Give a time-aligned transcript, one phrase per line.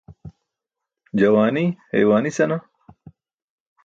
[1.19, 2.61] Juwaani haywaani senaa.